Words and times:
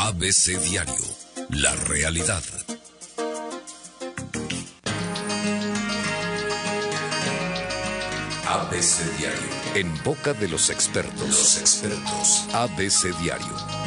ABC 0.00 0.60
Diario, 0.62 0.94
la 1.50 1.74
realidad. 1.74 2.44
ABC 8.46 9.18
Diario. 9.18 9.38
En 9.74 9.92
boca 10.04 10.34
de 10.34 10.46
los 10.46 10.70
expertos. 10.70 11.28
Los 11.28 11.58
expertos. 11.58 12.46
ABC 12.52 13.12
Diario. 13.20 13.77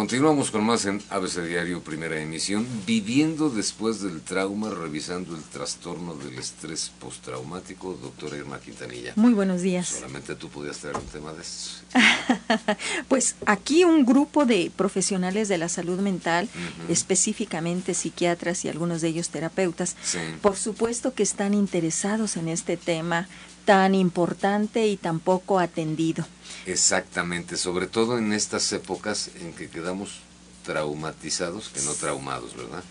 Continuamos 0.00 0.50
con 0.50 0.64
más 0.64 0.86
en 0.86 1.02
ABC 1.10 1.42
Diario, 1.42 1.82
primera 1.82 2.18
emisión, 2.18 2.66
viviendo 2.86 3.50
después 3.50 4.00
del 4.00 4.22
trauma, 4.22 4.70
revisando 4.70 5.36
el 5.36 5.42
trastorno 5.42 6.14
del 6.14 6.38
estrés 6.38 6.90
postraumático, 6.98 7.98
doctora 8.00 8.38
Irma 8.38 8.58
Quintanilla. 8.60 9.12
Muy 9.16 9.34
buenos 9.34 9.60
días. 9.60 9.88
Solamente 9.88 10.36
tú 10.36 10.48
podías 10.48 10.78
traer 10.78 10.96
un 10.96 11.04
tema 11.04 11.34
de 11.34 11.42
estos. 11.42 11.82
pues 13.08 13.36
aquí 13.44 13.84
un 13.84 14.06
grupo 14.06 14.46
de 14.46 14.72
profesionales 14.74 15.48
de 15.48 15.58
la 15.58 15.68
salud 15.68 16.00
mental, 16.00 16.48
específicamente 16.88 17.92
psiquiatras 17.92 18.64
y 18.64 18.70
algunos 18.70 19.02
de 19.02 19.08
ellos 19.08 19.28
terapeutas, 19.28 19.96
por 20.40 20.56
supuesto 20.56 21.12
que 21.12 21.24
están 21.24 21.52
interesados 21.52 22.38
en 22.38 22.48
este 22.48 22.78
tema 22.78 23.28
tan 23.64 23.94
importante 23.94 24.86
y 24.86 24.96
tan 24.96 25.20
poco 25.20 25.58
atendido. 25.58 26.26
Exactamente, 26.66 27.56
sobre 27.56 27.86
todo 27.86 28.18
en 28.18 28.32
estas 28.32 28.72
épocas 28.72 29.30
en 29.40 29.52
que 29.52 29.68
quedamos 29.68 30.20
traumatizados, 30.64 31.68
que 31.68 31.80
no 31.82 31.92
traumados, 31.94 32.56
¿verdad? 32.56 32.84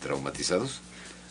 Traumatizados. 0.00 0.80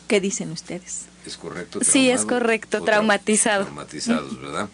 ¿Qué 0.08 0.20
dicen 0.20 0.52
ustedes? 0.52 1.06
¿Es 1.26 1.38
correcto? 1.38 1.80
Sí, 1.84 2.10
es 2.10 2.26
correcto, 2.26 2.84
traumatizado. 2.84 3.64
Traumatizados, 3.64 4.40
¿verdad? 4.40 4.70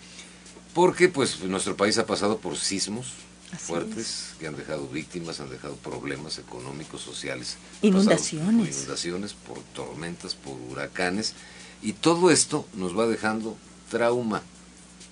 Porque 0.73 1.09
pues 1.09 1.39
nuestro 1.41 1.77
país 1.77 1.97
ha 1.97 2.05
pasado 2.05 2.39
por 2.39 2.57
sismos 2.57 3.13
fuertes 3.57 4.33
que 4.39 4.47
han 4.47 4.55
dejado 4.55 4.87
víctimas, 4.87 5.39
han 5.39 5.49
dejado 5.49 5.75
problemas 5.75 6.37
económicos, 6.37 7.01
sociales. 7.01 7.57
Inundaciones. 7.81 8.67
Por 8.67 8.75
inundaciones, 8.75 9.33
por 9.33 9.59
tormentas, 9.73 10.35
por 10.35 10.53
huracanes. 10.69 11.33
Y 11.81 11.93
todo 11.93 12.31
esto 12.31 12.67
nos 12.73 12.97
va 12.97 13.07
dejando 13.07 13.57
trauma. 13.91 14.41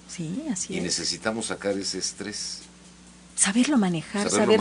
Sí, 0.07 0.45
así 0.51 0.75
y 0.75 0.81
necesitamos 0.81 1.47
sacar 1.47 1.77
ese 1.77 1.99
estrés. 1.99 2.61
Saberlo 3.39 3.77
manejar, 3.77 4.29
saber 4.29 4.59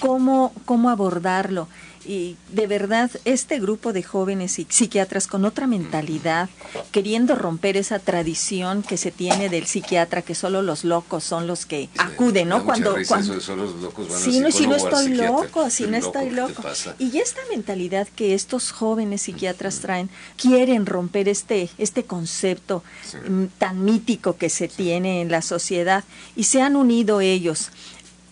Cómo, 0.00 0.54
cómo 0.64 0.88
abordarlo. 0.88 1.68
Y 2.06 2.36
de 2.52 2.66
verdad 2.66 3.10
este 3.24 3.58
grupo 3.58 3.92
de 3.92 4.02
jóvenes 4.02 4.58
y 4.58 4.66
psiquiatras 4.68 5.26
con 5.26 5.44
otra 5.44 5.66
mentalidad, 5.66 6.48
queriendo 6.90 7.34
romper 7.34 7.76
esa 7.76 7.98
tradición 7.98 8.82
que 8.82 8.96
se 8.96 9.10
tiene 9.10 9.48
del 9.48 9.66
psiquiatra 9.66 10.22
que 10.22 10.34
solo 10.34 10.62
los 10.62 10.84
locos 10.84 11.24
son 11.24 11.46
los 11.46 11.64
que 11.64 11.88
acuden, 11.98 12.48
¿no? 12.48 12.64
Cuando, 12.64 12.94
cuando 13.06 13.34
los 13.34 13.48
locos 13.48 14.08
van 14.08 14.20
sí, 14.20 14.40
no, 14.40 14.50
si 14.50 14.66
no 14.66 14.76
estoy 14.76 15.08
loco, 15.14 15.70
si 15.70 15.86
no 15.86 15.96
estoy 15.96 16.30
loco. 16.30 16.62
Y 16.98 17.18
esta 17.18 17.40
mentalidad 17.50 18.08
que 18.08 18.34
estos 18.34 18.70
jóvenes 18.70 19.22
psiquiatras 19.22 19.80
traen, 19.80 20.10
quieren 20.36 20.86
romper 20.86 21.28
este 21.28 21.70
este 21.78 22.04
concepto 22.04 22.84
mm, 23.28 23.44
tan 23.58 23.84
mítico 23.84 24.36
que 24.36 24.50
se 24.50 24.68
tiene 24.68 25.22
en 25.22 25.30
la 25.30 25.42
sociedad. 25.42 26.04
Y 26.36 26.44
se 26.44 26.60
han 26.60 26.76
unido 26.76 27.22
ellos 27.22 27.70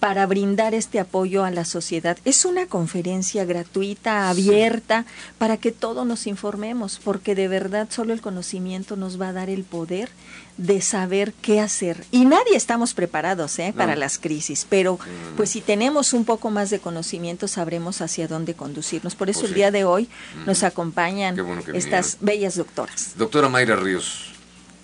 para 0.03 0.27
brindar 0.27 0.75
este 0.75 0.98
apoyo 0.98 1.45
a 1.45 1.53
la 1.53 1.64
sociedad. 1.64 2.19
Es 2.25 2.45
una 2.45 2.67
conferencia 2.67 3.45
gratuita, 3.45 4.31
abierta, 4.31 5.06
para 5.39 5.58
que 5.58 5.70
todos 5.70 6.05
nos 6.05 6.27
informemos, 6.27 6.98
porque 7.05 7.36
de 7.36 7.47
verdad 7.47 7.86
solo 7.89 8.12
el 8.12 8.20
conocimiento 8.20 8.97
nos 8.97 9.20
va 9.20 9.28
a 9.28 9.33
dar 9.33 9.48
el 9.48 9.62
poder 9.62 10.08
de 10.56 10.80
saber 10.80 11.33
qué 11.34 11.61
hacer. 11.61 12.05
Y 12.11 12.25
nadie 12.25 12.56
estamos 12.56 12.95
preparados 12.95 13.56
¿eh? 13.61 13.73
para 13.77 13.95
las 13.95 14.19
crisis, 14.19 14.67
pero 14.69 14.98
pues 15.36 15.50
si 15.50 15.61
tenemos 15.61 16.14
un 16.14 16.25
poco 16.25 16.50
más 16.50 16.70
de 16.70 16.80
conocimiento 16.80 17.47
sabremos 17.47 18.01
hacia 18.01 18.27
dónde 18.27 18.55
conducirnos. 18.55 19.14
Por 19.14 19.30
eso 19.30 19.42
pues 19.42 19.51
el 19.51 19.55
día 19.55 19.70
de 19.70 19.85
hoy 19.85 20.08
nos 20.46 20.64
acompañan 20.64 21.36
estas 21.74 22.17
bellas 22.20 22.57
doctoras. 22.57 23.12
Doctora 23.17 23.48
Mayra 23.48 23.77
Ríos. 23.77 24.33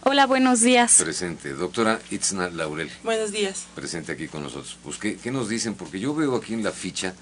Hola, 0.04 0.26
buenos 0.26 0.60
días. 0.60 0.98
Presente. 1.03 1.53
Doctora 1.54 2.00
Itzna 2.10 2.48
Laurel. 2.50 2.91
Buenos 3.03 3.32
días. 3.32 3.66
Presente 3.75 4.12
aquí 4.12 4.28
con 4.28 4.42
nosotros. 4.42 4.78
Pues, 4.82 4.97
¿qué, 4.97 5.31
nos 5.31 5.48
dicen? 5.48 5.75
Porque 5.75 5.98
yo 5.98 6.14
veo 6.14 6.36
aquí 6.36 6.54
en 6.54 6.62
la 6.62 6.70
ficha 6.70 7.14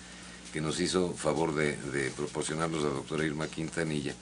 que 0.52 0.60
nos 0.60 0.78
hizo 0.80 1.12
favor 1.14 1.54
de, 1.54 1.76
proporcionarnos 2.16 2.82
la 2.82 2.90
doctora 2.90 3.24
Irma 3.24 3.48
Quintanilla, 3.48 4.14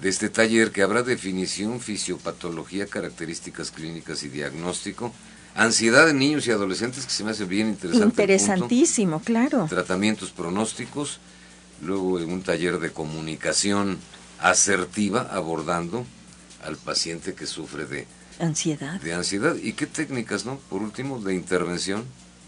de 0.00 0.08
este 0.08 0.28
taller 0.28 0.70
que 0.70 0.82
habrá 0.82 1.02
definición, 1.02 1.80
fisiopatología, 1.80 2.86
características 2.86 3.70
clínicas 3.70 4.22
y 4.22 4.28
diagnóstico, 4.28 5.12
ansiedad 5.54 6.08
en 6.08 6.18
niños 6.18 6.46
y 6.46 6.52
adolescentes, 6.52 7.04
que 7.04 7.12
se 7.12 7.24
me 7.24 7.32
hace 7.32 7.44
bien 7.44 7.68
interesante. 7.68 8.06
Interesantísimo, 8.06 9.20
claro. 9.20 9.66
Tratamientos 9.68 10.30
pronósticos, 10.30 11.18
luego 11.82 12.14
un 12.14 12.42
taller 12.42 12.78
de 12.78 12.92
comunicación 12.92 13.98
asertiva 14.40 15.28
abordando 15.30 16.06
al 16.62 16.76
paciente 16.76 17.34
que 17.34 17.46
sufre 17.46 17.86
de 17.86 18.06
ansiedad. 18.38 19.00
De 19.00 19.14
ansiedad. 19.14 19.56
¿Y 19.56 19.72
qué 19.72 19.86
técnicas, 19.86 20.44
no? 20.44 20.58
Por 20.68 20.82
último, 20.82 21.20
de 21.20 21.34
intervención 21.34 22.04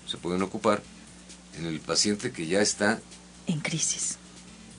se 0.06 0.17
pueden 0.17 0.43
ocupar 0.43 0.83
en 1.59 1.67
el 1.67 1.81
paciente 1.81 2.33
que 2.33 2.47
ya 2.47 2.61
está 2.61 3.01
en 3.47 3.61
crisis. 3.61 4.19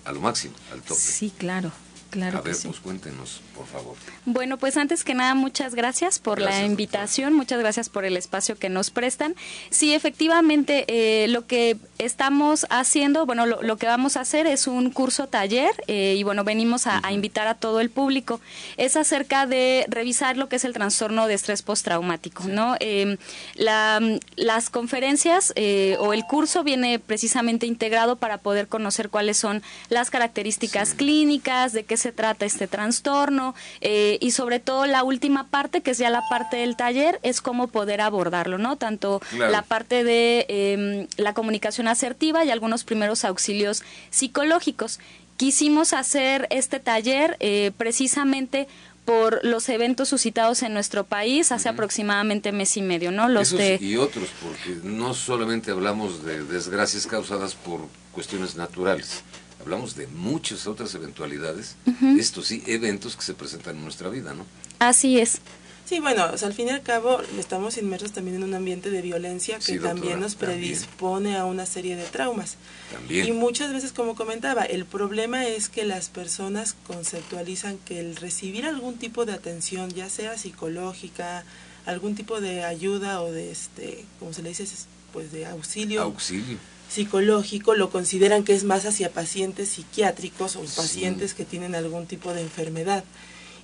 A 0.06 0.12
lo 0.12 0.22
máximo, 0.22 0.56
al 0.72 0.82
tope. 0.82 1.00
Sí, 1.00 1.32
claro. 1.38 1.72
Claro 2.14 2.38
a 2.38 2.42
ver, 2.42 2.56
pues 2.64 2.80
cuéntenos, 2.80 3.42
por 3.56 3.66
favor. 3.66 3.96
Bueno, 4.26 4.60
pues 4.60 4.78
antes 4.78 5.04
que 5.04 5.16
nada, 5.16 5.34
muchas 5.34 5.74
gracias 5.74 6.20
por 6.20 6.40
la 6.40 6.64
invitación, 6.64 7.34
muchas 7.34 7.58
gracias 7.60 7.90
por 7.90 8.06
el 8.06 8.18
espacio 8.18 8.56
que 8.56 8.70
nos 8.70 8.92
prestan. 8.92 9.36
Sí, 9.72 9.96
efectivamente, 9.96 10.86
eh, 10.90 11.28
lo 11.30 11.48
que 11.48 11.76
estamos 11.98 12.68
haciendo, 12.70 13.26
bueno, 13.26 13.48
lo, 13.48 13.78
que 13.78 13.88
vamos 13.88 14.16
a 14.16 14.22
hacer 14.22 14.46
es 14.46 14.68
un 14.68 14.92
curso 14.92 15.26
taller 15.26 15.72
eh, 15.88 16.14
y 16.16 16.22
bueno, 16.22 16.44
venimos 16.44 16.86
a, 16.86 17.02
invitar 17.12 17.48
a 17.48 17.56
todo 17.56 17.80
el 17.80 17.90
público. 17.90 18.40
Es 18.78 18.96
acerca 18.96 19.48
de 19.48 19.88
revisar 19.90 20.38
lo 20.38 20.50
que 20.50 20.58
es 20.58 20.66
el 20.66 20.74
trastorno 20.74 21.26
de 21.26 21.34
estrés 21.34 21.64
postraumático, 21.64 22.44
¿no? 22.44 22.76
Em, 22.80 23.18
las 23.56 24.70
conferencias 24.70 25.52
eh, 25.56 25.98
o 26.00 26.14
el 26.14 26.26
curso 26.26 26.64
viene 26.64 27.00
precisamente 27.00 27.66
integrado 27.66 28.18
para 28.18 28.38
poder 28.38 28.68
conocer 28.68 29.10
cuáles 29.10 29.38
son 29.38 29.64
las 29.90 30.12
características 30.12 30.94
clínicas, 30.94 31.74
de 31.74 31.86
qué 31.86 32.03
se 32.04 32.12
trata 32.12 32.46
este 32.46 32.68
trastorno 32.68 33.56
eh, 33.82 34.18
y 34.22 34.32
sobre 34.32 34.60
todo 34.60 34.86
la 34.86 35.04
última 35.04 35.48
parte, 35.48 35.82
que 35.82 35.92
es 35.92 35.98
ya 35.98 36.10
la 36.10 36.22
parte 36.30 36.58
del 36.58 36.76
taller, 36.76 37.20
es 37.24 37.42
cómo 37.42 37.68
poder 37.68 38.02
abordarlo, 38.02 38.58
¿no? 38.58 38.76
Tanto 38.78 39.22
la 39.38 39.62
parte 39.62 40.04
de 40.04 40.46
em, 40.50 41.08
la 41.18 41.34
comunicación 41.34 41.88
asertiva 41.88 42.44
y 42.44 42.52
algunos 42.52 42.84
primeros 42.84 43.26
auxilios 43.26 43.84
psicológicos. 44.10 45.00
Quisimos 45.38 45.94
hacer 45.94 46.48
este 46.52 46.80
taller 46.80 47.38
eh, 47.40 47.72
precisamente 47.78 48.68
por 49.06 49.44
los 49.44 49.68
eventos 49.70 50.10
suscitados 50.10 50.64
en 50.64 50.74
nuestro 50.74 51.06
país 51.06 51.52
hace 51.52 51.70
aproximadamente 51.70 52.52
mes 52.52 52.78
y 52.78 52.82
medio, 52.82 53.12
¿no? 53.12 53.28
Los 53.28 53.52
de... 53.52 53.78
y 53.82 53.98
otros, 53.98 54.30
porque 54.42 54.80
no 54.84 55.14
solamente 55.14 55.72
hablamos 55.72 56.24
de 56.24 56.44
desgracias 56.44 57.08
causadas 57.08 57.56
por 57.56 57.82
cuestiones 58.14 58.56
naturales, 58.56 59.24
hablamos 59.62 59.96
de 59.96 60.08
muchas 60.08 60.68
otras 60.68 60.94
eventualidades, 60.96 61.76
estos 62.18 62.48
sí, 62.48 62.64
eventos 62.68 63.16
que 63.16 63.24
se 63.24 63.34
presentan 63.34 63.78
en 63.78 63.84
nuestra 63.84 64.10
vida, 64.10 64.34
¿no? 64.34 64.46
Así 64.80 65.20
es. 65.20 65.40
Sí, 65.86 66.00
bueno, 66.00 66.24
al 66.24 66.54
fin 66.54 66.68
y 66.68 66.70
al 66.72 66.82
cabo 66.82 67.22
estamos 67.38 67.78
inmersos 67.78 68.14
también 68.14 68.38
en 68.38 68.44
un 68.44 68.54
ambiente 68.54 68.90
de 68.90 69.02
violencia 69.02 69.60
que 69.60 69.80
también 69.80 70.20
nos 70.20 70.36
predispone 70.36 71.36
a 71.36 71.46
una 71.46 71.66
serie 71.66 71.98
de 71.98 72.06
traumas. 72.06 72.56
También. 72.92 73.28
Y 73.28 73.32
muchas 73.34 73.74
veces, 73.74 73.92
como 73.92 74.16
comentaba, 74.16 74.64
el 74.64 74.86
problema 74.86 75.46
es 75.46 75.68
que 75.68 75.84
las 75.84 76.08
personas 76.08 76.76
conceptualizan 76.88 77.78
que 77.80 78.00
el 78.00 78.16
recibir 78.16 78.66
algún 78.66 78.98
tipo 78.98 79.26
de 79.26 79.34
atención, 79.34 79.90
ya 79.90 80.10
sea 80.10 80.38
psicológica, 80.38 81.44
algún 81.86 82.16
tipo 82.16 82.40
de 82.40 82.64
ayuda 82.64 83.22
o 83.22 83.32
de, 83.32 83.52
este, 83.52 84.06
como 84.20 84.32
se 84.32 84.42
le 84.42 84.50
dice, 84.50 84.66
pues 85.12 85.34
de 85.34 85.46
auxilio. 85.46 86.02
Auxilio 86.02 86.58
psicológico 86.94 87.74
lo 87.74 87.90
consideran 87.90 88.44
que 88.44 88.54
es 88.54 88.64
más 88.64 88.86
hacia 88.86 89.12
pacientes 89.12 89.70
psiquiátricos 89.70 90.56
o 90.56 90.62
pacientes 90.62 91.34
que 91.34 91.44
tienen 91.44 91.74
algún 91.74 92.06
tipo 92.06 92.34
de 92.34 92.42
enfermedad. 92.42 93.04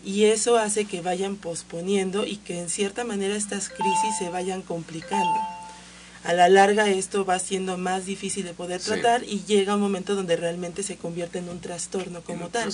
Y 0.03 0.25
eso 0.25 0.57
hace 0.57 0.85
que 0.85 1.01
vayan 1.01 1.35
posponiendo 1.35 2.25
y 2.25 2.37
que 2.37 2.59
en 2.59 2.69
cierta 2.69 3.03
manera 3.03 3.35
estas 3.35 3.69
crisis 3.69 4.17
se 4.17 4.29
vayan 4.29 4.63
complicando. 4.63 5.39
A 6.23 6.33
la 6.33 6.49
larga 6.49 6.89
esto 6.89 7.23
va 7.23 7.37
siendo 7.37 7.77
más 7.77 8.05
difícil 8.05 8.45
de 8.45 8.53
poder 8.53 8.81
tratar 8.81 9.23
y 9.23 9.43
llega 9.45 9.75
un 9.75 9.81
momento 9.81 10.15
donde 10.15 10.35
realmente 10.35 10.81
se 10.81 10.97
convierte 10.97 11.37
en 11.37 11.49
un 11.49 11.59
trastorno 11.61 12.21
como 12.21 12.49
tal. 12.49 12.73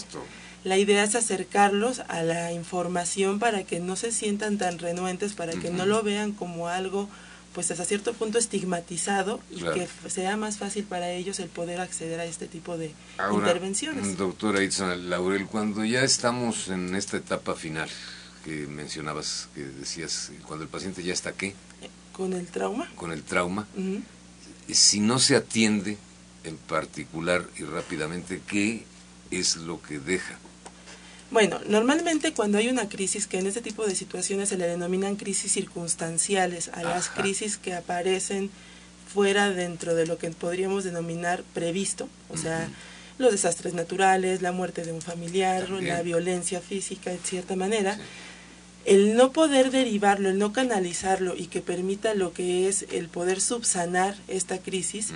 La 0.64 0.78
idea 0.78 1.04
es 1.04 1.16
acercarlos 1.16 2.00
a 2.08 2.24
la 2.24 2.54
información 2.54 3.40
para 3.40 3.64
que 3.64 3.82
no 3.82 3.98
se 3.98 4.12
sientan 4.12 4.58
tan 4.58 4.80
renuentes, 4.80 5.34
para 5.34 5.52
que 5.52 5.70
no 5.70 5.86
lo 5.86 6.02
vean 6.02 6.32
como 6.32 6.70
algo 6.70 7.10
pues 7.56 7.72
hasta 7.72 7.86
cierto 7.86 8.14
punto 8.14 8.38
estigmatizado 8.38 9.40
y 9.50 9.62
que 9.62 9.88
sea 10.10 10.36
más 10.36 10.58
fácil 10.58 10.84
para 10.84 11.10
ellos 11.12 11.40
el 11.40 11.48
poder 11.48 11.80
acceder 11.80 12.20
a 12.20 12.26
este 12.26 12.48
tipo 12.48 12.78
de 12.78 12.94
intervenciones. 13.34 14.18
Doctora 14.18 14.62
Itzana 14.62 14.96
Laurel, 14.96 15.48
cuando 15.48 15.86
ya 15.86 16.04
estamos 16.04 16.68
en 16.68 16.94
esta 16.96 17.16
etapa 17.16 17.56
final, 17.56 17.90
que 18.44 18.68
mencionabas, 18.68 19.48
que 19.56 19.64
decías, 19.64 20.32
cuando 20.46 20.64
el 20.64 20.70
paciente 20.70 21.02
ya 21.02 21.14
está 21.14 21.32
qué? 21.32 21.56
Con 22.12 22.34
el 22.34 22.46
trauma. 22.48 22.92
Con 22.96 23.14
el 23.14 23.24
trauma. 23.24 23.66
Si 24.70 25.00
no 25.00 25.18
se 25.20 25.38
atiende 25.38 25.98
en 26.44 26.58
particular 26.58 27.46
y 27.58 27.64
rápidamente, 27.64 28.42
¿qué 28.46 28.84
es 29.32 29.56
lo 29.56 29.82
que 29.82 30.00
deja? 30.00 30.38
Bueno, 31.36 31.60
normalmente 31.68 32.32
cuando 32.32 32.60
hay 32.60 32.70
una 32.70 32.88
crisis, 32.88 33.28
que 33.28 33.40
en 33.40 33.46
este 33.46 33.60
tipo 33.60 33.86
de 33.86 33.94
situaciones 33.94 34.48
se 34.48 34.58
le 34.58 34.68
denominan 34.68 35.18
crisis 35.18 35.52
circunstanciales, 35.52 36.70
a 36.70 36.82
las 36.82 37.10
crisis 37.10 37.58
que 37.58 37.74
aparecen 37.74 38.50
fuera 39.14 39.50
dentro 39.50 39.96
de 39.96 40.08
lo 40.08 40.18
que 40.18 40.32
podríamos 40.32 40.86
denominar 40.86 41.44
previsto, 41.54 42.08
o 42.30 42.38
sea, 42.38 42.70
los 43.18 43.34
desastres 43.34 43.74
naturales, 43.74 44.42
la 44.42 44.54
muerte 44.54 44.86
de 44.86 44.94
un 44.94 45.02
familiar, 45.02 45.70
la 45.72 46.02
violencia 46.04 46.62
física, 46.62 47.12
de 47.12 47.18
cierta 47.18 47.58
manera, 47.58 48.00
el 48.86 49.18
no 49.18 49.34
poder 49.34 49.72
derivarlo, 49.72 50.30
el 50.30 50.38
no 50.38 50.54
canalizarlo 50.54 51.36
y 51.36 51.48
que 51.48 51.60
permita 51.60 52.14
lo 52.14 52.32
que 52.32 52.70
es 52.70 52.86
el 52.94 53.10
poder 53.10 53.42
subsanar 53.42 54.16
esta 54.30 54.60
crisis, 54.60 55.12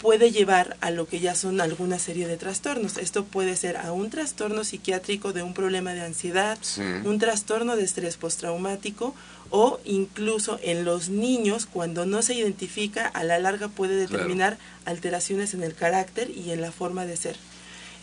puede 0.00 0.30
llevar 0.30 0.76
a 0.80 0.90
lo 0.90 1.06
que 1.06 1.20
ya 1.20 1.34
son 1.34 1.60
alguna 1.60 1.98
serie 1.98 2.26
de 2.26 2.36
trastornos. 2.36 2.96
Esto 2.96 3.24
puede 3.24 3.54
ser 3.56 3.76
a 3.76 3.92
un 3.92 4.08
trastorno 4.08 4.64
psiquiátrico 4.64 5.32
de 5.32 5.42
un 5.42 5.52
problema 5.52 5.92
de 5.92 6.00
ansiedad, 6.00 6.58
un 7.04 7.18
trastorno 7.18 7.76
de 7.76 7.84
estrés 7.84 8.16
postraumático 8.16 9.14
o 9.50 9.78
incluso 9.84 10.58
en 10.62 10.84
los 10.84 11.10
niños 11.10 11.66
cuando 11.66 12.06
no 12.06 12.22
se 12.22 12.34
identifica 12.34 13.06
a 13.06 13.24
la 13.24 13.38
larga 13.38 13.68
puede 13.68 13.96
determinar 13.96 14.58
alteraciones 14.86 15.52
en 15.54 15.62
el 15.62 15.74
carácter 15.74 16.30
y 16.30 16.50
en 16.50 16.62
la 16.62 16.72
forma 16.72 17.04
de 17.04 17.16
ser. 17.16 17.36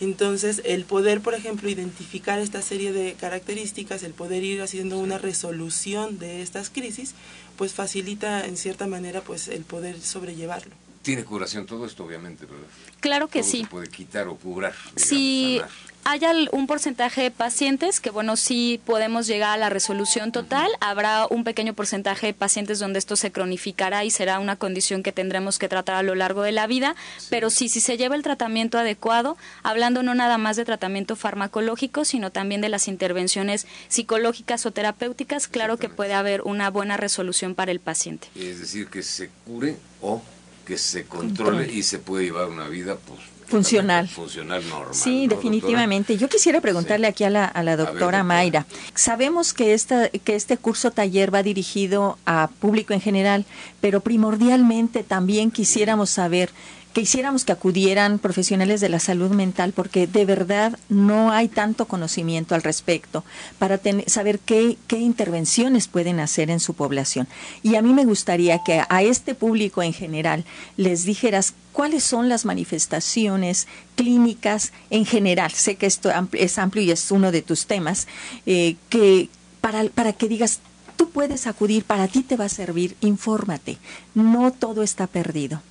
Entonces, 0.00 0.62
el 0.64 0.84
poder, 0.84 1.20
por 1.20 1.34
ejemplo, 1.34 1.68
identificar 1.68 2.38
esta 2.38 2.62
serie 2.62 2.92
de 2.92 3.14
características, 3.14 4.04
el 4.04 4.12
poder 4.12 4.44
ir 4.44 4.62
haciendo 4.62 4.98
una 4.98 5.18
resolución 5.18 6.20
de 6.20 6.42
estas 6.42 6.70
crisis, 6.70 7.14
pues 7.56 7.72
facilita 7.72 8.46
en 8.46 8.56
cierta 8.56 8.86
manera 8.86 9.22
pues 9.22 9.48
el 9.48 9.62
poder 9.62 10.00
sobrellevarlo. 10.00 10.87
Tiene 11.08 11.24
curación 11.24 11.64
todo 11.64 11.86
esto, 11.86 12.04
obviamente, 12.04 12.44
¿verdad? 12.44 12.66
Claro 13.00 13.28
que 13.28 13.42
sí. 13.42 13.62
Se 13.62 13.66
puede 13.66 13.88
quitar 13.88 14.28
o 14.28 14.36
curar. 14.36 14.74
sí, 14.94 15.58
hay 16.04 16.20
un 16.52 16.66
porcentaje 16.66 17.22
de 17.22 17.30
pacientes 17.30 17.98
que, 17.98 18.10
bueno, 18.10 18.36
sí 18.36 18.78
podemos 18.84 19.26
llegar 19.26 19.52
a 19.52 19.56
la 19.56 19.70
resolución 19.70 20.32
total. 20.32 20.70
Habrá 20.80 21.26
un 21.30 21.44
pequeño 21.44 21.72
porcentaje 21.72 22.26
de 22.26 22.34
pacientes 22.34 22.78
donde 22.78 22.98
esto 22.98 23.16
se 23.16 23.32
cronificará 23.32 24.04
y 24.04 24.10
será 24.10 24.38
una 24.38 24.56
condición 24.56 25.02
que 25.02 25.10
tendremos 25.10 25.58
que 25.58 25.66
tratar 25.66 25.94
a 25.94 26.02
lo 26.02 26.14
largo 26.14 26.42
de 26.42 26.52
la 26.52 26.66
vida. 26.66 26.94
Pero 27.30 27.48
sí, 27.48 27.70
si 27.70 27.80
se 27.80 27.96
lleva 27.96 28.14
el 28.14 28.22
tratamiento 28.22 28.76
adecuado, 28.76 29.38
hablando 29.62 30.02
no 30.02 30.14
nada 30.14 30.36
más 30.36 30.56
de 30.56 30.66
tratamiento 30.66 31.16
farmacológico, 31.16 32.04
sino 32.04 32.32
también 32.32 32.60
de 32.60 32.68
las 32.68 32.86
intervenciones 32.86 33.66
psicológicas 33.88 34.66
o 34.66 34.72
terapéuticas, 34.72 35.48
claro 35.48 35.78
que 35.78 35.88
puede 35.88 36.12
haber 36.12 36.42
una 36.42 36.68
buena 36.68 36.98
resolución 36.98 37.54
para 37.54 37.72
el 37.72 37.80
paciente. 37.80 38.28
Es 38.34 38.60
decir, 38.60 38.88
que 38.88 39.02
se 39.02 39.30
cure 39.46 39.78
o 40.02 40.20
que 40.68 40.76
se 40.76 41.06
controle 41.06 41.72
y 41.72 41.82
se 41.82 41.98
puede 41.98 42.26
llevar 42.26 42.48
una 42.48 42.68
vida 42.68 42.96
pues 42.96 43.20
funcional. 43.48 44.08
Funcional 44.08 44.62
normal. 44.68 44.94
Sí, 44.94 45.26
definitivamente. 45.26 46.16
Yo 46.16 46.28
quisiera 46.28 46.60
preguntarle 46.60 47.06
aquí 47.06 47.24
a 47.24 47.30
la, 47.30 47.44
a 47.44 47.62
la 47.62 47.76
doctora 47.76 48.22
Mayra. 48.22 48.66
Sabemos 48.94 49.52
que, 49.52 49.74
esta, 49.74 50.08
que 50.08 50.36
este 50.36 50.56
curso 50.56 50.90
taller 50.90 51.34
va 51.34 51.42
dirigido 51.42 52.18
a 52.26 52.48
público 52.60 52.92
en 52.92 53.00
general, 53.00 53.44
pero 53.80 54.00
primordialmente 54.00 55.02
también 55.02 55.50
quisiéramos 55.50 56.10
saber 56.10 56.50
que 56.92 57.02
hiciéramos 57.02 57.44
que 57.44 57.52
acudieran 57.52 58.18
profesionales 58.18 58.80
de 58.80 58.88
la 58.88 58.98
salud 58.98 59.30
mental 59.30 59.72
porque 59.72 60.06
de 60.06 60.24
verdad 60.24 60.78
no 60.88 61.30
hay 61.30 61.48
tanto 61.48 61.86
conocimiento 61.86 62.54
al 62.54 62.62
respecto 62.62 63.24
para 63.58 63.80
saber 64.06 64.38
qué, 64.38 64.78
qué 64.86 64.98
intervenciones 64.98 65.86
pueden 65.86 66.18
hacer 66.18 66.50
en 66.50 66.60
su 66.60 66.74
población. 66.74 67.28
Y 67.62 67.76
a 67.76 67.82
mí 67.82 67.92
me 67.92 68.04
gustaría 68.04 68.62
que 68.64 68.82
a 68.88 69.02
este 69.02 69.34
público 69.34 69.82
en 69.82 69.92
general 69.92 70.44
les 70.76 71.04
dijeras 71.04 71.54
cuáles 71.78 72.02
son 72.02 72.28
las 72.28 72.44
manifestaciones 72.44 73.68
clínicas 73.94 74.72
en 74.90 75.06
general. 75.06 75.52
Sé 75.52 75.76
que 75.76 75.86
esto 75.86 76.10
es 76.32 76.58
amplio 76.58 76.82
y 76.82 76.90
es 76.90 77.12
uno 77.12 77.30
de 77.30 77.40
tus 77.40 77.66
temas, 77.66 78.08
eh, 78.46 78.74
que 78.88 79.28
para, 79.60 79.84
para 79.84 80.12
que 80.12 80.26
digas, 80.26 80.58
tú 80.96 81.10
puedes 81.10 81.46
acudir, 81.46 81.84
para 81.84 82.08
ti 82.08 82.24
te 82.24 82.36
va 82.36 82.46
a 82.46 82.48
servir, 82.48 82.96
infórmate, 83.00 83.78
no 84.16 84.50
todo 84.50 84.82
está 84.82 85.06
perdido. 85.06 85.62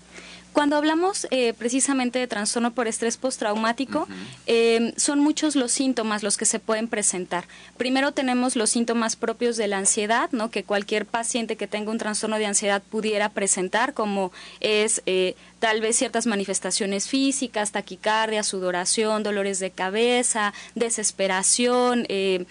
Cuando 0.58 0.76
hablamos 0.76 1.28
eh, 1.30 1.54
precisamente 1.54 2.18
de 2.18 2.26
trastorno 2.26 2.74
por 2.74 2.88
estrés 2.88 3.18
postraumático, 3.18 4.08
eh, 4.48 4.92
son 4.98 5.20
muchos 5.20 5.56
los 5.56 5.72
síntomas 5.72 6.24
los 6.24 6.36
que 6.36 6.46
se 6.46 6.58
pueden 6.58 6.88
presentar. 6.88 7.48
Primero 7.78 8.12
tenemos 8.12 8.56
los 8.56 8.72
síntomas 8.72 9.16
propios 9.16 9.56
de 9.58 9.68
la 9.68 9.78
ansiedad, 9.78 10.32
¿no? 10.32 10.50
que 10.50 10.64
cualquier 10.64 11.06
paciente 11.06 11.58
que 11.58 11.68
tenga 11.68 11.92
un 11.92 12.00
trastorno 12.00 12.40
de 12.40 12.48
ansiedad 12.48 12.82
pudiera 12.82 13.30
presentar, 13.30 13.94
como 13.94 14.32
es 14.60 15.04
eh, 15.06 15.36
tal 15.60 15.82
vez 15.82 15.96
ciertas 15.96 16.28
manifestaciones 16.28 17.08
físicas, 17.08 17.72
taquicardia, 17.72 18.44
sudoración, 18.44 19.24
dolores 19.24 19.60
de 19.60 19.72
cabeza, 19.72 20.54
desesperación, 20.76 22.06
em, 22.10 22.46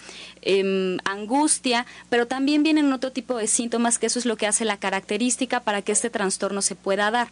angustia, 1.03 1.85
pero 2.09 2.27
también 2.27 2.63
vienen 2.63 2.93
otro 2.93 3.11
tipo 3.11 3.37
de 3.37 3.47
síntomas 3.47 3.97
que 3.97 4.07
eso 4.07 4.19
es 4.19 4.25
lo 4.25 4.37
que 4.37 4.47
hace 4.47 4.65
la 4.65 4.77
característica 4.77 5.59
para 5.61 5.81
que 5.81 5.91
este 5.91 6.09
trastorno 6.09 6.61
se 6.61 6.75
pueda 6.75 7.11
dar. 7.11 7.29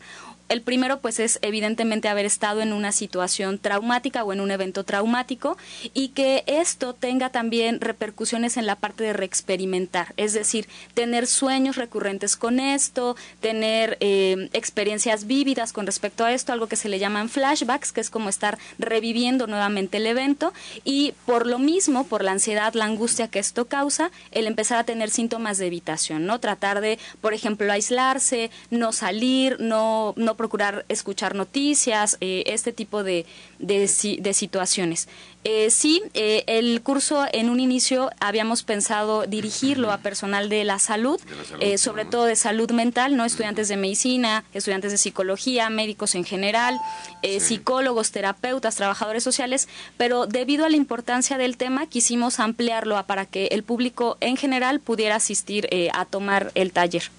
El 0.48 0.62
primero 0.62 1.00
pues 1.00 1.20
es 1.20 1.40
evidentemente 1.42 2.08
haber 2.08 2.26
estado 2.26 2.62
en 2.62 2.72
una 2.72 2.92
situación 2.92 3.58
traumática 3.58 4.24
o 4.24 4.32
en 4.32 4.42
un 4.42 4.52
evento 4.52 4.84
traumático 4.84 5.58
y 5.96 6.10
que 6.10 6.44
esto 6.46 6.94
tenga 6.94 7.32
también 7.32 7.82
repercusiones 7.82 8.58
en 8.58 8.68
la 8.68 8.76
parte 8.76 9.04
de 9.04 9.14
reexperimentar, 9.14 10.14
es 10.18 10.34
decir, 10.34 10.68
tener 10.94 11.26
sueños 11.26 11.78
recurrentes 11.78 12.36
con 12.36 12.60
esto, 12.60 13.16
tener 13.40 13.98
eh, 14.02 14.50
experiencias 14.54 15.26
vívidas 15.26 15.65
con 15.74 15.86
respecto 15.86 16.26
a 16.26 16.34
esto, 16.34 16.54
algo 16.54 16.68
que 16.68 16.76
se 16.76 16.90
le 16.90 17.00
llaman 17.00 17.30
flashbacks, 17.30 17.92
que 17.92 18.02
es 18.02 18.10
como 18.10 18.30
estar 18.30 18.58
reviviendo 18.80 19.48
nuevamente 19.48 19.98
el 19.98 20.08
evento 20.08 20.54
y 20.84 21.14
por 21.26 21.48
lo 21.48 21.60
mismo, 21.60 22.06
por 22.06 22.24
la 22.24 22.32
ansiedad, 22.32 22.74
la 22.74 22.86
angustia 22.86 23.28
que 23.28 23.40
esto 23.40 23.66
causa, 23.66 24.12
el 24.32 24.48
empezar 24.48 24.78
a 24.78 24.84
tener 24.84 25.10
síntomas 25.10 25.58
de 25.58 25.68
evitación, 25.68 26.26
¿no? 26.26 26.40
Tratar 26.40 26.82
de, 26.82 27.00
por 27.22 27.34
ejemplo, 27.34 27.72
aislarse, 27.72 28.52
no 28.70 28.92
salir, 28.92 29.58
no, 29.60 30.14
no 30.18 30.36
procurar 30.36 30.86
escuchar 30.90 31.36
noticias, 31.36 32.18
eh, 32.22 32.44
este 32.48 32.72
tipo 32.72 33.04
de, 33.04 33.26
de, 33.60 33.88
situaciones. 34.34 35.08
Eh, 35.44 35.70
sí, 35.70 36.02
eh, 36.14 36.44
el 36.48 36.82
curso 36.82 37.26
en 37.32 37.50
un 37.50 37.60
inicio 37.60 38.10
habíamos 38.20 38.64
pensado 38.64 39.28
dirigirlo 39.28 39.92
a 39.92 40.00
personal 40.00 40.50
de 40.50 40.64
la 40.64 40.80
salud, 40.80 41.20
sobre 41.78 42.06
todo 42.06 42.26
de 42.26 42.36
salud 42.36 42.72
mental, 42.72 43.16
no 43.16 43.26
estudiantes 43.26 43.68
de 43.68 43.78
medicina, 43.78 44.44
estudiantes 44.54 44.92
de 44.92 44.98
psicología, 44.98 45.70
médicos 45.70 46.16
en 46.16 46.24
general, 46.24 46.80
psicólogos, 47.40 48.12
terapeutas, 48.12 48.76
trabajadores 48.76 49.24
sociales, 49.24 49.68
pero 49.98 50.26
debido 50.26 50.66
a 50.66 50.70
la 50.70 50.78
importancia 50.78 51.38
del 51.38 51.58
tema 51.58 51.88
quisimos 51.88 52.40
ampliarlo 52.40 53.02
para 53.06 53.26
que 53.26 53.48
el 53.48 53.64
público 53.64 54.18
en 54.22 54.38
general 54.38 54.80
pudiera 54.80 55.16
asistir 55.16 55.70
a 55.94 56.06
tomar 56.06 56.52
el 56.56 56.72
taller. 56.72 57.12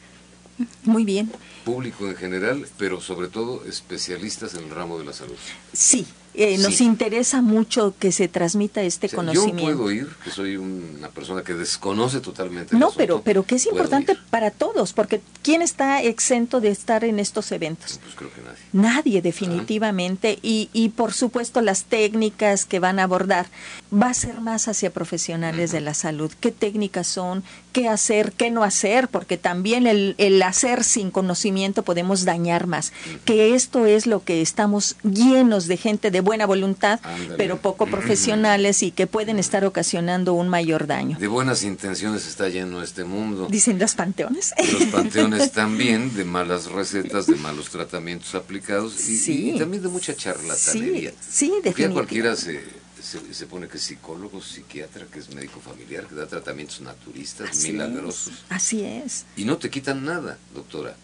Muy 0.84 1.04
bien 1.04 1.30
público 1.66 2.06
en 2.06 2.14
general, 2.14 2.68
pero 2.78 3.00
sobre 3.00 3.26
todo 3.26 3.64
especialistas 3.66 4.54
en 4.54 4.64
el 4.64 4.70
ramo 4.70 5.00
de 5.00 5.04
la 5.04 5.12
salud. 5.12 5.34
Sí, 5.72 6.06
eh, 6.36 6.58
nos 6.58 6.80
interesa 6.80 7.40
mucho 7.40 7.94
que 7.98 8.12
se 8.12 8.28
transmita 8.28 8.82
este 8.82 9.08
conocimiento. 9.08 9.70
Yo 9.70 9.76
puedo 9.76 9.90
ir, 9.90 10.08
que 10.22 10.30
soy 10.30 10.56
una 10.56 11.08
persona 11.08 11.42
que 11.42 11.54
desconoce 11.54 12.20
totalmente. 12.20 12.76
No, 12.76 12.90
pero, 12.96 13.22
pero 13.22 13.44
que 13.44 13.56
es 13.56 13.66
importante 13.66 14.16
para 14.30 14.50
todos, 14.50 14.92
porque 14.92 15.20
¿quién 15.42 15.62
está 15.62 16.02
exento 16.02 16.60
de 16.60 16.68
estar 16.68 17.04
en 17.04 17.18
estos 17.18 17.50
eventos? 17.52 17.98
Pues 18.02 18.14
creo 18.14 18.32
que 18.32 18.42
nadie. 18.42 18.58
Nadie, 18.72 19.22
definitivamente. 19.22 20.38
Y, 20.42 20.68
y 20.72 20.90
por 20.90 21.12
supuesto 21.12 21.60
las 21.60 21.84
técnicas 21.84 22.66
que 22.66 22.80
van 22.80 22.98
a 22.98 23.04
abordar 23.04 23.46
va 23.92 24.10
a 24.10 24.14
ser 24.14 24.40
más 24.40 24.68
hacia 24.68 24.92
profesionales 24.92 25.72
de 25.72 25.80
la 25.80 25.94
salud. 25.94 26.30
¿Qué 26.40 26.50
técnicas 26.50 27.06
son? 27.06 27.42
¿Qué 27.76 27.90
hacer? 27.90 28.32
¿Qué 28.32 28.50
no 28.50 28.64
hacer? 28.64 29.06
Porque 29.08 29.36
también 29.36 29.86
el, 29.86 30.14
el 30.16 30.42
hacer 30.42 30.82
sin 30.82 31.10
conocimiento 31.10 31.82
podemos 31.82 32.24
dañar 32.24 32.66
más. 32.66 32.90
Que 33.26 33.54
esto 33.54 33.84
es 33.84 34.06
lo 34.06 34.24
que 34.24 34.40
estamos 34.40 34.96
llenos 35.02 35.66
de 35.66 35.76
gente 35.76 36.10
de 36.10 36.22
buena 36.22 36.46
voluntad, 36.46 37.00
pero 37.36 37.58
poco 37.58 37.84
profesionales 37.84 38.82
y 38.82 38.92
que 38.92 39.06
pueden 39.06 39.38
estar 39.38 39.62
ocasionando 39.66 40.32
un 40.32 40.48
mayor 40.48 40.86
daño. 40.86 41.18
De 41.18 41.26
buenas 41.26 41.64
intenciones 41.64 42.26
está 42.26 42.48
lleno 42.48 42.82
este 42.82 43.04
mundo. 43.04 43.46
Dicen 43.50 43.78
los 43.78 43.94
panteones. 43.94 44.54
Los 44.72 44.84
panteones 44.90 45.52
también, 45.52 46.16
de 46.16 46.24
malas 46.24 46.70
recetas, 46.70 47.26
de 47.26 47.36
malos 47.36 47.68
tratamientos 47.68 48.34
aplicados 48.34 49.06
y, 49.06 49.58
también 49.58 49.82
de 49.82 49.90
mucha 49.90 50.14
charlatanería. 50.14 51.10
Sí, 51.10 51.16
sí 51.28 51.48
definitivamente. 51.62 51.92
cualquiera 51.92 52.36
se, 52.36 52.85
se, 53.30 53.46
pone 53.46 53.68
que 53.68 53.76
es 53.76 53.84
psicólogo, 53.84 54.42
psiquiatra, 54.42 55.06
que 55.06 55.20
es 55.20 55.32
médico 55.34 55.60
familiar, 55.60 56.06
que 56.06 56.14
da 56.14 56.26
tratamientos 56.26 56.80
naturistas, 56.80 57.62
milagrosos. 57.62 58.44
así 58.48 58.82
es. 58.82 59.24
Y 59.36 59.44
no 59.44 59.58
te 59.58 59.70
quitan 59.70 60.04
nada, 60.04 60.38
doctora. 60.54 60.96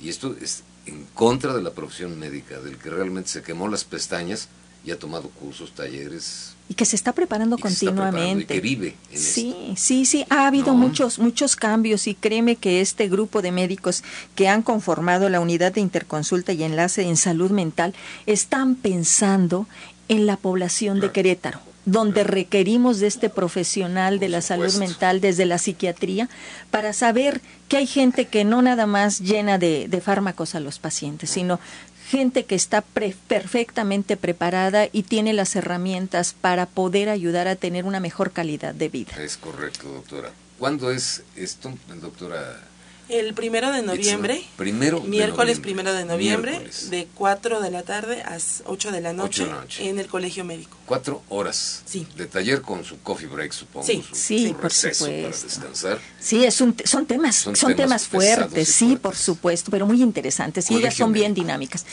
Y 0.00 0.10
esto 0.10 0.36
es 0.40 0.62
en 0.84 1.04
contra 1.14 1.54
de 1.54 1.62
la 1.62 1.72
profesión 1.72 2.18
médica, 2.18 2.60
del 2.60 2.76
que 2.76 2.90
realmente 2.90 3.30
se 3.30 3.42
quemó 3.42 3.68
las 3.68 3.84
pestañas 3.84 4.48
y 4.84 4.92
ha 4.92 4.98
tomado 4.98 5.30
cursos, 5.30 5.72
talleres. 5.72 6.54
Y 6.68 6.74
que 6.74 6.84
se 6.84 6.94
está 6.94 7.12
preparando 7.12 7.58
continuamente. 7.58 8.44
y 8.44 8.46
que 8.46 8.60
vive 8.60 8.96
en 9.10 9.18
Sí, 9.18 9.74
sí, 9.76 10.04
sí, 10.04 10.24
ha 10.30 10.46
habido 10.46 10.74
muchos, 10.74 11.18
muchos 11.18 11.56
cambios 11.56 12.06
y 12.06 12.14
créeme 12.14 12.54
que 12.54 12.80
este 12.80 13.08
grupo 13.08 13.42
de 13.42 13.50
médicos 13.50 14.04
que 14.36 14.48
han 14.48 14.62
conformado 14.62 15.28
la 15.28 15.40
unidad 15.40 15.72
de 15.72 15.80
interconsulta 15.80 16.52
y 16.52 16.62
enlace 16.62 17.02
en 17.02 17.16
salud 17.16 17.50
mental 17.50 17.94
están 18.26 18.76
pensando 18.76 19.66
en 20.08 20.26
la 20.26 20.36
población 20.36 21.00
de 21.00 21.12
Querétaro 21.12 21.60
donde 21.86 22.24
requerimos 22.24 22.98
de 22.98 23.06
este 23.06 23.30
profesional 23.30 24.18
de 24.18 24.28
la 24.28 24.42
salud 24.42 24.74
mental 24.74 25.20
desde 25.20 25.46
la 25.46 25.56
psiquiatría 25.56 26.28
para 26.72 26.92
saber 26.92 27.40
que 27.68 27.76
hay 27.76 27.86
gente 27.86 28.26
que 28.26 28.44
no 28.44 28.60
nada 28.60 28.86
más 28.86 29.20
llena 29.20 29.56
de, 29.56 29.86
de 29.86 30.00
fármacos 30.00 30.56
a 30.56 30.60
los 30.60 30.80
pacientes, 30.80 31.30
sino 31.30 31.60
gente 32.08 32.44
que 32.44 32.54
está 32.54 32.82
perfectamente 32.82 34.16
preparada 34.16 34.88
y 34.92 35.04
tiene 35.04 35.32
las 35.32 35.56
herramientas 35.56 36.34
para 36.40 36.66
poder 36.66 37.08
ayudar 37.08 37.48
a 37.48 37.56
tener 37.56 37.84
una 37.84 38.00
mejor 38.00 38.32
calidad 38.32 38.74
de 38.74 38.88
vida. 38.88 39.12
Es 39.18 39.36
correcto, 39.36 39.88
doctora. 39.88 40.30
¿Cuándo 40.58 40.90
es 40.90 41.22
esto, 41.36 41.72
doctora? 42.00 42.60
El 43.08 43.34
primero 43.34 43.72
de 43.72 43.82
noviembre. 43.82 44.42
Primero 44.56 45.00
miércoles 45.00 45.60
primero 45.60 45.92
de 45.92 46.04
noviembre, 46.04 46.68
de 46.90 47.06
4 47.14 47.60
de 47.60 47.70
la 47.70 47.82
tarde 47.82 48.22
a 48.22 48.36
8 48.64 48.92
de 48.92 49.00
la 49.00 49.12
noche, 49.12 49.46
en 49.78 49.98
el 49.98 50.06
colegio 50.06 50.44
médico. 50.44 50.76
Cuatro 50.86 51.22
horas. 51.28 51.82
Sí. 51.84 52.06
De 52.16 52.26
taller 52.26 52.62
con 52.62 52.84
su 52.84 53.00
coffee 53.00 53.28
break, 53.28 53.52
supongo. 53.52 53.86
Sí, 53.86 54.04
sí, 54.12 54.54
por 54.60 54.72
supuesto. 54.72 55.04
Para 55.04 55.28
descansar. 55.28 55.98
Sí, 56.18 56.44
es 56.44 56.60
un, 56.60 56.74
son 56.84 57.06
temas, 57.06 57.36
son, 57.36 57.76
temas, 57.76 58.08
fuertes, 58.08 58.68
sí, 58.68 58.96
por 58.96 59.14
supuesto, 59.14 59.70
pero 59.70 59.86
muy 59.86 60.02
interesantes. 60.02 60.70
Y 60.70 60.76
ellas 60.76 60.94
son 60.94 61.12
bien 61.12 61.34
dinámicas. 61.34 61.84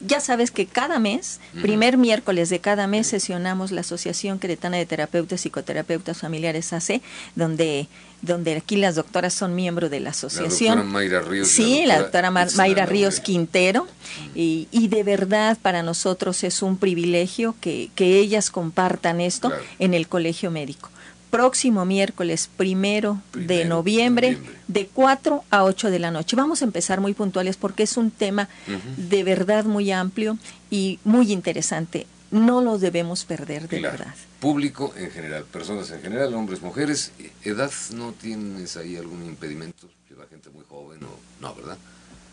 Ya 0.00 0.20
sabes 0.20 0.50
que 0.50 0.66
cada 0.66 0.98
mes, 0.98 1.40
primer 1.60 1.98
miércoles 1.98 2.48
de 2.48 2.58
cada 2.58 2.86
mes, 2.86 3.06
sesionamos 3.06 3.70
la 3.70 3.82
Asociación 3.82 4.38
Queretana 4.38 4.78
de 4.78 4.86
Terapeutas 4.86 5.40
y 5.40 5.42
Psicoterapeutas 5.50 6.18
Familiares 6.18 6.72
AC, 6.72 7.02
donde 7.34 7.88
donde 8.22 8.54
aquí 8.54 8.76
las 8.76 8.96
doctoras 8.96 9.32
son 9.32 9.54
miembros 9.54 9.90
de 9.90 10.00
la 10.00 10.10
asociación. 10.10 10.76
La 10.76 10.82
doctora 10.82 10.92
Mayra 10.92 11.20
Ríos. 11.22 11.48
Sí, 11.48 11.84
la 11.86 12.00
doctora, 12.00 12.30
Mayra 12.30 12.86
Ríos 12.86 13.20
Quintero. 13.20 13.86
Y, 14.34 14.68
y, 14.70 14.88
de 14.88 15.02
verdad 15.04 15.56
para 15.60 15.82
nosotros 15.82 16.44
es 16.44 16.62
un 16.62 16.76
privilegio 16.76 17.54
que, 17.60 17.90
que 17.94 18.18
ellas 18.18 18.50
compartan 18.50 19.20
esto 19.20 19.50
en 19.78 19.94
el 19.94 20.08
colegio 20.08 20.50
médico. 20.50 20.90
Próximo 21.30 21.84
miércoles 21.84 22.50
primero, 22.56 23.22
de 23.32 23.64
noviembre, 23.64 24.38
de 24.68 24.86
4 24.86 25.44
a 25.50 25.64
8 25.64 25.90
de 25.90 25.98
la 25.98 26.10
noche. 26.10 26.36
Vamos 26.36 26.62
a 26.62 26.64
empezar 26.64 27.00
muy 27.00 27.14
puntuales 27.14 27.56
porque 27.56 27.84
es 27.84 27.96
un 27.96 28.10
tema 28.10 28.48
de 28.96 29.22
verdad 29.22 29.64
muy 29.64 29.92
amplio 29.92 30.38
y 30.70 30.98
muy 31.04 31.32
interesante 31.32 32.06
no 32.30 32.60
lo 32.60 32.78
debemos 32.78 33.24
perder 33.24 33.68
de 33.68 33.80
verdad. 33.80 34.14
Público 34.38 34.94
en 34.96 35.10
general, 35.10 35.44
personas 35.44 35.90
en 35.90 36.00
general, 36.00 36.32
hombres, 36.34 36.62
mujeres, 36.62 37.12
edad, 37.42 37.72
¿no 37.94 38.12
tienes 38.12 38.76
ahí 38.76 38.96
algún 38.96 39.24
impedimento? 39.24 39.88
Lleva 40.08 40.26
gente 40.28 40.50
muy 40.50 40.64
joven 40.68 41.00
o 41.02 41.18
no, 41.40 41.54
¿verdad? 41.54 41.76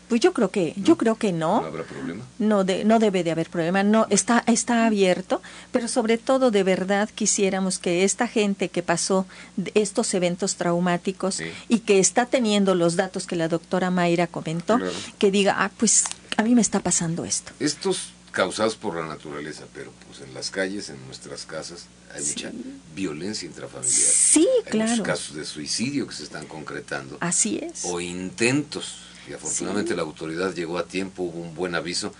Pues 0.08 0.20
yo 0.20 0.32
creo 0.32 0.50
que, 0.50 0.74
yo 0.76 0.96
creo 0.96 1.16
que 1.16 1.32
no. 1.32 1.60
¿No 1.60 1.66
habrá 1.66 1.84
problema? 1.84 2.24
No, 2.38 2.64
de, 2.64 2.84
no 2.84 2.98
debe 2.98 3.22
de 3.24 3.30
haber 3.30 3.50
problema. 3.50 3.82
No, 3.82 4.06
está, 4.10 4.42
está 4.46 4.86
abierto, 4.86 5.42
pero 5.70 5.88
sobre 5.88 6.18
todo 6.18 6.50
de 6.50 6.62
verdad 6.62 7.08
quisiéramos 7.14 7.78
que 7.78 8.04
esta 8.04 8.26
gente 8.26 8.68
que 8.68 8.82
pasó 8.82 9.26
estos 9.74 10.14
eventos 10.14 10.56
traumáticos 10.56 11.40
y 11.68 11.80
que 11.80 11.98
está 11.98 12.26
teniendo 12.26 12.74
los 12.74 12.96
datos 12.96 13.26
que 13.26 13.36
la 13.36 13.48
doctora 13.48 13.90
Mayra 13.90 14.26
comentó, 14.26 14.78
que 15.18 15.30
diga, 15.30 15.56
ah, 15.58 15.70
pues 15.76 16.04
a 16.36 16.42
mí 16.42 16.54
me 16.54 16.62
está 16.62 16.80
pasando 16.80 17.24
esto. 17.24 17.52
Estos 17.60 18.12
causados 18.30 18.76
por 18.76 18.94
la 18.94 19.06
naturaleza, 19.06 19.64
pero 19.74 19.92
pues 20.06 20.20
en 20.20 20.32
las 20.34 20.50
calles, 20.50 20.90
en 20.90 21.04
nuestras 21.06 21.44
casas, 21.44 21.86
hay 22.14 22.24
mucha 22.24 22.52
violencia 22.94 23.46
intrafamiliar. 23.46 23.92
Sí, 23.92 24.48
hay 24.64 24.70
claro. 24.70 24.90
Muchos 24.90 25.06
casos 25.06 25.36
de 25.36 25.44
suicidio 25.44 26.06
que 26.06 26.14
se 26.14 26.22
están 26.22 26.46
concretando. 26.46 27.18
Así 27.20 27.58
es. 27.58 27.84
O 27.84 28.00
intentos. 28.00 28.98
Y 29.28 29.34
afortunadamente 29.34 29.94
la 29.94 30.02
autoridad 30.02 30.54
llegó 30.54 30.78
a 30.78 30.84
tiempo, 30.84 31.24
hubo 31.24 31.40
un 31.40 31.54
buen 31.54 31.74
aviso 31.74 32.12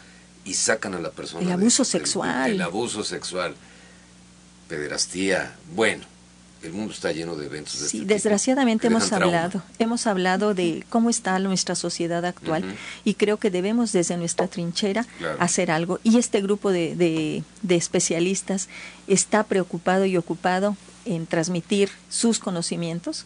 y 0.44 0.54
sacan 0.54 0.94
a 0.94 1.00
la 1.00 1.10
persona. 1.10 1.44
El 1.44 1.52
abuso 1.52 1.84
sexual. 1.84 2.50
el 2.50 2.60
abuso 2.60 3.04
sexual, 3.04 3.54
pederastía. 4.68 5.56
Bueno, 5.74 6.04
el 6.62 6.72
mundo 6.72 6.92
está 6.92 7.12
lleno 7.12 7.36
de 7.36 7.46
eventos. 7.46 7.80
De 7.80 7.88
sí, 7.88 7.98
este 8.00 8.14
desgraciadamente 8.14 8.88
hemos 8.88 9.12
hablado, 9.12 9.62
hemos 9.78 10.06
hablado 10.06 10.54
de 10.54 10.84
cómo 10.88 11.08
está 11.08 11.38
nuestra 11.38 11.74
sociedad 11.74 12.24
actual 12.24 12.64
y 13.04 13.14
creo 13.14 13.36
que 13.38 13.50
debemos 13.50 13.92
desde 13.92 14.16
nuestra 14.16 14.48
trinchera 14.48 15.06
hacer 15.38 15.70
algo. 15.70 16.00
Y 16.02 16.18
este 16.18 16.40
grupo 16.40 16.72
de, 16.72 16.96
de, 16.96 17.44
de 17.62 17.76
especialistas 17.76 18.68
está 19.06 19.44
preocupado 19.44 20.04
y 20.04 20.16
ocupado 20.16 20.76
en 21.04 21.26
transmitir 21.26 21.90
sus 22.10 22.38
conocimientos 22.38 23.24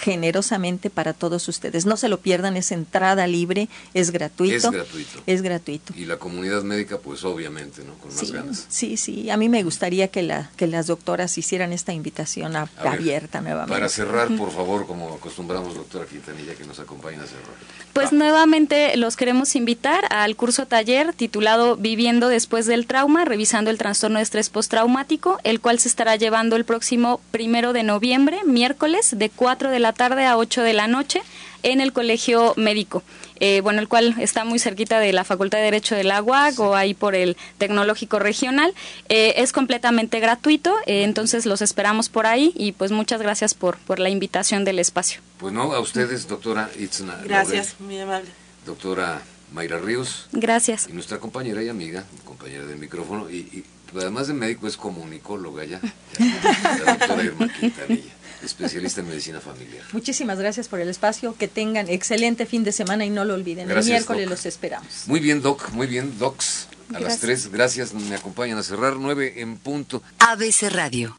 generosamente 0.00 0.90
para 0.90 1.12
todos 1.12 1.48
ustedes. 1.48 1.86
No 1.86 1.96
se 1.96 2.08
lo 2.08 2.18
pierdan, 2.20 2.56
es 2.56 2.72
entrada 2.72 3.26
libre, 3.26 3.68
es 3.94 4.10
gratuito. 4.10 4.54
Es 4.56 4.70
gratuito. 4.70 5.22
Es 5.26 5.42
gratuito. 5.42 5.94
Y 5.96 6.04
la 6.04 6.18
comunidad 6.18 6.62
médica, 6.62 6.98
pues 6.98 7.24
obviamente, 7.24 7.82
¿no? 7.84 7.94
Con 7.94 8.14
más 8.14 8.30
ganas. 8.30 8.66
Sí, 8.68 8.96
sí. 8.96 9.30
A 9.30 9.36
mí 9.36 9.48
me 9.48 9.62
gustaría 9.62 10.08
que, 10.08 10.22
la, 10.22 10.50
que 10.56 10.66
las 10.66 10.86
doctoras 10.86 11.36
hicieran 11.38 11.72
esta 11.72 11.92
invitación 11.92 12.56
abierta 12.56 13.40
nuevamente. 13.40 13.74
Para 13.74 13.88
cerrar, 13.88 14.34
por 14.36 14.50
favor, 14.50 14.86
como 14.86 15.14
acostumbramos, 15.14 15.74
doctora 15.74 16.06
Quintanilla, 16.06 16.54
que 16.54 16.64
nos 16.64 16.78
acompañe 16.78 17.16
a 17.16 17.26
cerrar. 17.26 17.54
Pues 17.92 18.12
nuevamente 18.12 18.96
los 18.96 19.16
queremos 19.16 19.54
invitar 19.54 20.04
al 20.10 20.34
curso 20.34 20.66
taller 20.66 21.12
titulado 21.12 21.76
Viviendo 21.76 22.28
después 22.28 22.66
del 22.66 22.86
trauma, 22.86 23.24
revisando 23.24 23.70
el 23.70 23.78
trastorno 23.78 24.18
de 24.18 24.24
estrés 24.24 24.50
postraumático, 24.50 25.38
el 25.44 25.60
cual 25.60 25.78
se 25.78 25.88
estará 25.88 26.16
llevando 26.16 26.56
el 26.56 26.64
próximo 26.64 27.20
primero 27.30 27.72
de 27.72 27.84
noviembre, 27.84 28.40
miércoles, 28.44 29.14
de 29.16 29.30
4 29.30 29.63
de 29.70 29.78
la 29.78 29.92
tarde 29.92 30.26
a 30.26 30.36
8 30.36 30.62
de 30.62 30.72
la 30.72 30.86
noche 30.86 31.22
en 31.64 31.80
el 31.80 31.92
Colegio 31.92 32.52
Médico, 32.56 33.02
eh, 33.40 33.60
bueno, 33.62 33.80
el 33.80 33.88
cual 33.88 34.14
está 34.20 34.44
muy 34.44 34.58
cerquita 34.58 35.00
de 35.00 35.12
la 35.12 35.24
Facultad 35.24 35.58
de 35.58 35.64
Derecho 35.64 35.96
de 35.96 36.04
la 36.04 36.22
UAC 36.22 36.60
o 36.60 36.76
ahí 36.76 36.94
por 36.94 37.14
el 37.14 37.36
Tecnológico 37.58 38.18
Regional. 38.18 38.74
Eh, 39.08 39.34
es 39.38 39.52
completamente 39.52 40.20
gratuito, 40.20 40.76
eh, 40.86 41.02
entonces 41.02 41.46
los 41.46 41.62
esperamos 41.62 42.10
por 42.10 42.26
ahí 42.26 42.52
y 42.54 42.72
pues 42.72 42.92
muchas 42.92 43.20
gracias 43.20 43.54
por, 43.54 43.78
por 43.78 43.98
la 43.98 44.10
invitación 44.10 44.64
del 44.64 44.78
espacio. 44.78 45.20
Pues 45.38 45.52
no, 45.52 45.72
a 45.72 45.80
ustedes, 45.80 46.28
doctora 46.28 46.70
Itzna. 46.78 47.18
Gracias, 47.24 47.76
muy 47.80 47.98
amable. 47.98 48.28
Doctora 48.66 49.22
Mayra 49.52 49.78
Ríos. 49.78 50.28
Gracias. 50.32 50.86
Y 50.88 50.92
nuestra 50.92 51.18
compañera 51.18 51.62
y 51.62 51.70
amiga, 51.70 52.04
compañera 52.24 52.66
del 52.66 52.78
micrófono, 52.78 53.30
y, 53.30 53.64
además 53.96 54.28
de 54.28 54.34
médico 54.34 54.66
es 54.66 54.76
comunicóloga 54.76 55.64
ya, 55.64 55.80
la 56.84 56.96
doctora 56.96 57.24
Irma 57.24 57.48
Quintanilla 57.48 58.12
especialista 58.44 59.00
en 59.00 59.08
medicina 59.08 59.40
familiar. 59.40 59.84
Muchísimas 59.92 60.38
gracias 60.38 60.68
por 60.68 60.80
el 60.80 60.88
espacio, 60.88 61.34
que 61.36 61.48
tengan 61.48 61.88
excelente 61.88 62.46
fin 62.46 62.64
de 62.64 62.72
semana 62.72 63.04
y 63.04 63.10
no 63.10 63.24
lo 63.24 63.34
olviden, 63.34 63.70
el 63.70 63.84
miércoles 63.84 64.28
los 64.28 64.46
esperamos. 64.46 65.04
Muy 65.06 65.20
bien, 65.20 65.42
Doc, 65.42 65.70
muy 65.72 65.86
bien, 65.86 66.18
Docs. 66.18 66.68
A 66.94 67.00
las 67.00 67.18
tres, 67.18 67.50
gracias, 67.50 67.94
me 67.94 68.14
acompañan 68.14 68.58
a 68.58 68.62
cerrar, 68.62 68.96
nueve 68.96 69.40
en 69.40 69.56
punto. 69.56 70.02
ABC 70.18 70.70
Radio. 70.70 71.16